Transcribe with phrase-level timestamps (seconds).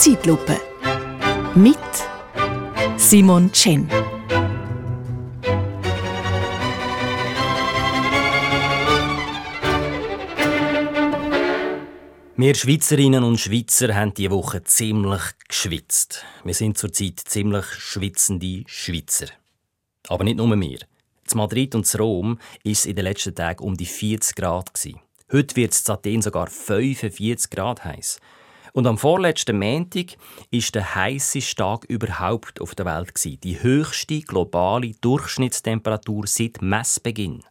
[0.00, 0.58] Zeitlupe.
[1.54, 1.76] Mit
[2.96, 3.86] Simon Chen.
[12.34, 16.24] Wir Schweizerinnen und Schweizer haben diese Woche ziemlich geschwitzt.
[16.44, 19.26] Wir sind zurzeit ziemlich schwitzende Schweizer.
[20.08, 20.78] Aber nicht nur wir.
[21.30, 24.70] In Madrid und in Rom war es in den letzten Tagen um die 40 Grad.
[25.30, 28.18] Heute wird es in Athen sogar 45 Grad heiß.
[28.72, 30.16] Und am vorletzten Montag
[30.52, 33.12] war der heißeste Tag überhaupt auf der Welt.
[33.44, 37.42] Die höchste globale Durchschnittstemperatur seit Messbeginn.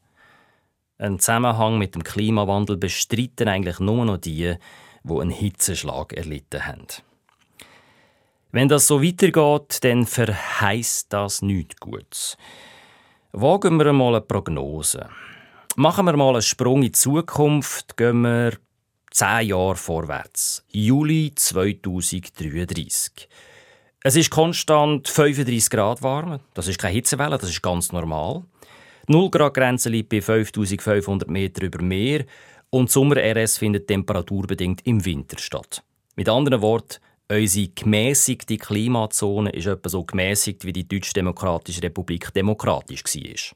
[0.97, 4.55] Ein Zusammenhang mit dem Klimawandel bestreiten eigentlich nur noch die,
[5.03, 6.87] die einen Hitzeschlag erlitten haben.
[8.51, 12.38] Wenn das so weitergeht, dann verheißt das nichts Gutes.
[13.31, 15.07] Wagen wir mal eine Prognose.
[15.75, 18.53] Machen wir mal einen Sprung in die Zukunft, gehen wir
[19.11, 20.63] zehn Jahre vorwärts.
[20.69, 23.27] Juli 2033.
[24.01, 26.39] Es ist konstant 35 Grad warm.
[26.53, 28.43] Das ist keine Hitzewelle, das ist ganz normal.
[29.07, 32.25] Die 0 Grad Grenze liegt bei 5500 Meter über Meer
[32.69, 35.83] und Sommer-RS findet temperaturbedingt im Winter statt.
[36.16, 43.03] Mit anderen Worten, unsere gemäßigte Klimazone ist etwa so gemäßigt, wie die Deutsch-Demokratische Republik demokratisch
[43.03, 43.55] war.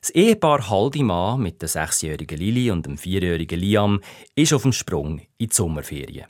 [0.00, 4.00] Das Ehepaar Haldimann mit der sechsjährigen Lili und dem vierjährigen Liam
[4.34, 6.26] ist auf dem Sprung in die Sommerferien.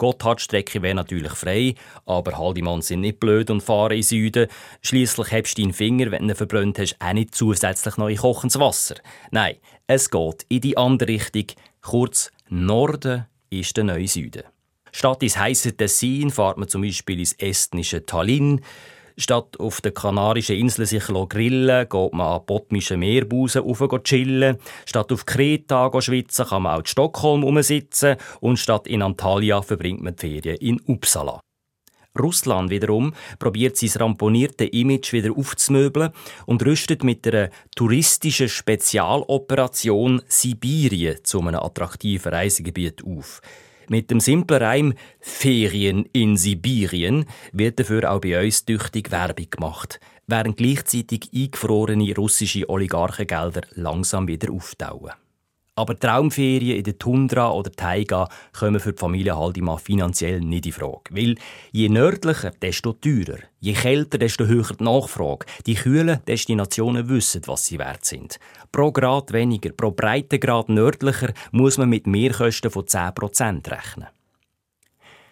[0.00, 1.74] Gotthardstrecke wäre natürlich frei,
[2.06, 4.48] aber Haldimann sind nicht blöd und fahren in Süden.
[4.80, 8.58] Schließlich hebst du deinen Finger, wenn du ihn verbrannt hast, auch nicht zusätzlich neu kochendes
[8.58, 8.94] Wasser.
[9.30, 11.46] Nein, es geht in die andere Richtung.
[11.82, 14.44] Kurz, Norden ist der neue Süden.
[14.90, 18.62] Statt ins heisse Tessin fährt man zum Beispiel ins estnische Tallinn.
[19.20, 24.56] Statt auf den Kanarischen Inseln sich grillen, geht man an Botmischen Meerbusen rauf chillen.
[24.86, 28.16] Statt auf Kreta schwitzen, kann man auch in Stockholm umsitzen.
[28.40, 31.40] Und statt in Antalya verbringt man die Ferien in Uppsala.
[32.18, 36.12] Russland wiederum probiert sein ramponierte Image wieder aufzumöbeln
[36.46, 43.42] und rüstet mit einer touristischen Spezialoperation Sibirien zu einem attraktiven Reisegebiet auf.
[43.92, 49.98] Mit dem simplen Reim Ferien in Sibirien wird dafür auch bei uns tüchtig Werbung gemacht,
[50.28, 55.10] während gleichzeitig eingefrorene russische Oligarchengelder langsam wieder auftauen.
[55.80, 60.72] Aber Traumferien in der Tundra oder Taiga kommen für die Familie Haldimann finanziell nicht in
[60.72, 61.04] Frage.
[61.08, 61.36] Weil
[61.72, 63.38] je nördlicher, desto teurer.
[63.60, 65.46] Je kälter, desto höher die Nachfrage.
[65.64, 68.38] Die kühlen Destinationen wissen, was sie wert sind.
[68.70, 74.08] Pro Grad weniger, pro Breitengrad nördlicher muss man mit Mehrkosten von 10% rechnen.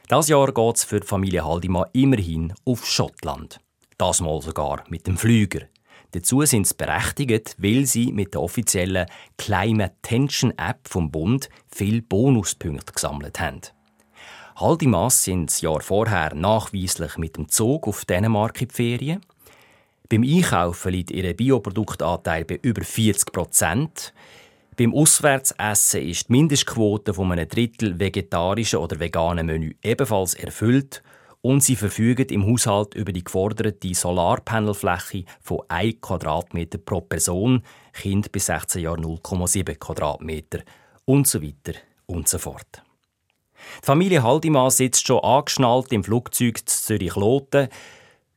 [0.09, 3.61] Das Jahr geht es für die Familie Haldimann immerhin auf Schottland.
[3.99, 5.67] Das mal sogar mit dem Flüger.
[6.13, 12.01] Dazu sind sie berechtigt, weil sie mit der offiziellen Climate Tension App vom Bund viel
[12.01, 13.61] Bonuspunkte gesammelt haben.
[14.57, 19.21] Haldimas sind das Jahr vorher nachweislich mit dem Zug auf Dänemark in die Ferien.
[20.09, 24.15] Beim Einkaufen liegt ihr Bioproduktanteil bei über 40 Prozent.
[24.77, 31.03] Beim Auswärtsessen ist die Mindestquote von einem Drittel vegetarischen oder veganen Menü ebenfalls erfüllt
[31.41, 37.63] und sie verfügen im Haushalt über die geforderte Solarpanelfläche von 1 Quadratmeter pro Person,
[37.93, 40.61] Kind bis 16 Jahre 0,7 Quadratmeter
[41.05, 42.83] und so weiter und so fort.
[43.83, 47.69] Die Familie Haldimann sitzt schon angeschnallt im Flugzeug zu Zürich-Loten.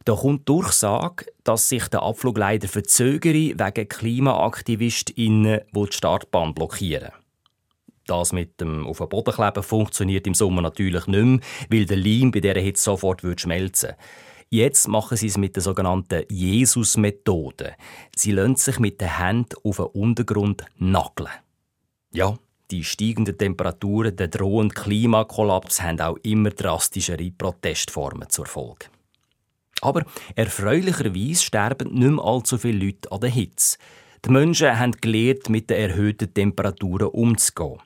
[0.03, 7.11] Da kommt Durchsage, dass sich der Abflug leider verzögere wegen KlimaaktivistInnen, die die Startbahn blockieren.
[8.11, 11.39] Das mit dem auf den Boden kleben funktioniert im Sommer natürlich nicht mehr,
[11.69, 13.91] weil der Leim bei dieser Hitze sofort schmelzen
[14.49, 17.75] Jetzt machen sie es mit der sogenannten Jesus-Methode.
[18.13, 21.29] Sie lassen sich mit den Händen auf den Untergrund nageln.
[22.11, 22.35] Ja,
[22.69, 28.87] die steigenden Temperaturen, der drohende Klimakollaps haben auch immer drastischere Protestformen zur Folge.
[29.81, 30.03] Aber
[30.35, 33.77] erfreulicherweise sterben nicht mehr allzu viele Leute an der Hitze.
[34.25, 37.79] Die Menschen haben gelernt, mit den erhöhten Temperaturen umzugehen.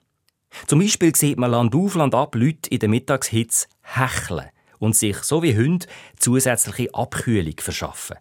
[0.67, 4.49] Zum Beispiel sieht man Land auf, Land ab Leute in der Mittagshitze hecheln
[4.79, 5.87] und sich, so wie Hunde,
[6.17, 8.17] zusätzliche Abkühlung verschaffen.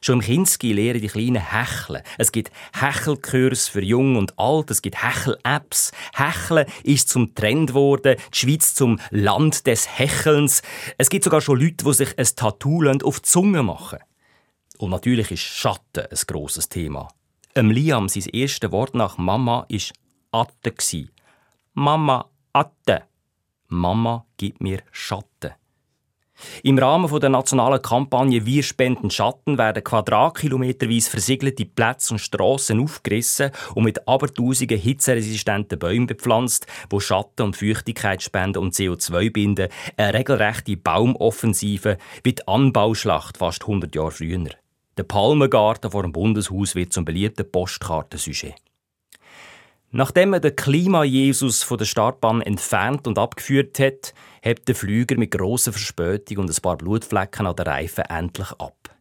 [0.00, 2.02] Schon im Kinski lehren die Kleinen hecheln.
[2.18, 5.90] Es gibt Hechelkurs für Jung und Alt, es gibt Hechel-Apps.
[6.14, 10.62] Hecheln ist zum Trend geworden, die Schweiz zum Land des Hechelns.
[10.98, 13.98] Es gibt sogar schon Leute, die sich ein Tattoo auf die Zunge machen.
[14.78, 17.08] Und natürlich ist Schatten ein grosses Thema.
[17.54, 19.92] Em Liam, sein erstes Wort nach Mama, ist
[20.30, 21.08] Atte.
[21.80, 23.04] Mama Atte.
[23.68, 25.52] Mama gibt mir Schatten.
[26.64, 33.52] Im Rahmen der nationalen Kampagne Wir spenden Schatten werden quadratkilometerweise versiegelte Plätze und Strassen aufgerissen
[33.76, 39.68] und mit abertausenden hitzeresistenten Bäumen bepflanzt, wo Schatten und Feuchtigkeit spenden und CO2 binden.
[39.96, 44.50] Eine regelrechte Baumoffensive wie die Anbauschlacht fast 100 Jahre früher.
[44.96, 48.67] Der Palmengarten vor dem Bundeshaus wird zum beliebten Postkartensujet.
[49.90, 54.12] Nachdem er den Klima-Jesus von der Startbahn entfernt und abgeführt hat,
[54.42, 58.94] hebt der Flüger mit grosser Verspätung und ein paar Blutflecken an den Reifen endlich ab.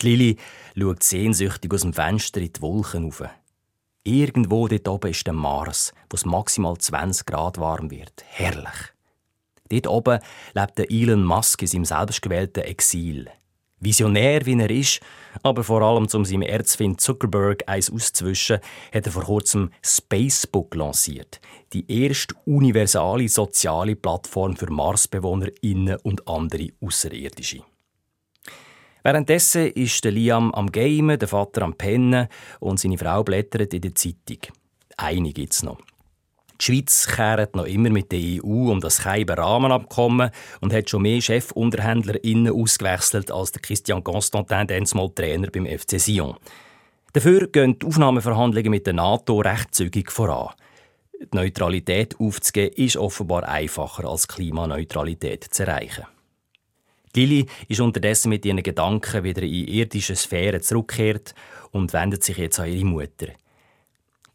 [0.00, 0.36] Die Lili
[0.76, 3.24] schaut sehnsüchtig aus dem Fenster in die Wolken rauf.
[4.04, 8.24] Irgendwo dort oben ist der Mars, wo es maximal 20 Grad warm wird.
[8.26, 8.92] Herrlich.
[9.68, 10.20] Dort oben
[10.54, 13.28] lebt der Elon Musk in seinem selbstgewählten Exil.
[13.82, 15.00] Visionär wie er ist,
[15.42, 18.60] aber vor allem um seinem Erzfind Zuckerberg eins auszuwischen,
[18.94, 21.40] hat er vor kurzem Spacebook lanciert.
[21.72, 27.64] Die erste universale soziale Plattform für MarsbewohnerInnen und andere Außerirdische.
[29.02, 32.28] Währenddessen ist Liam am Gamen, der Vater am Pennen
[32.60, 34.38] und seine Frau blättert in der Zeitung.
[34.96, 35.78] Eine gibt's noch.
[36.62, 40.30] Die Schweiz kehrt noch immer mit der EU um das Keiber Rahmenabkommen
[40.60, 46.36] und hat schon mehr ChefunterhändlerInnen ausgewechselt als der Christian Constantin, mal Trainer beim FC Sion.
[47.14, 50.54] Dafür gehen die Aufnahmeverhandlungen mit der NATO recht zügig voran.
[51.20, 56.06] Die Neutralität aufzugeben ist offenbar einfacher als Klimaneutralität zu erreichen.
[57.16, 61.34] Lili ist unterdessen mit ihren Gedanken wieder in irdische Sphären zurückgekehrt
[61.72, 63.32] und wendet sich jetzt an ihre Mutter.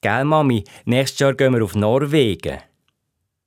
[0.01, 2.59] Gell, Mami, nächstes Jahr gehen wir auf Norwegen.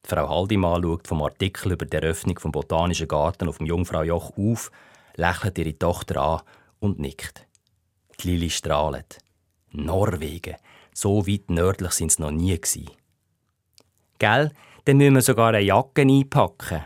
[0.05, 4.33] Frau Haldimann schaut vom Artikel über die Eröffnung vom Botanischen Garten auf dem Jungfrau Joch
[4.37, 4.73] auf,
[5.15, 6.41] lächelt ihre Tochter an
[6.81, 7.47] und nickt.
[8.19, 9.19] Die Lili strahlt.
[9.71, 10.57] Norwegen.
[10.93, 12.91] So weit nördlich sind sie noch nie gewesen.
[14.19, 14.51] Gell,
[14.85, 16.83] dann müssen wir sogar eine Jacke einpacken.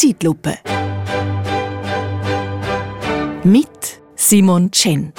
[0.00, 0.56] Zeitlupe.
[3.44, 5.12] Mit Simon Chen.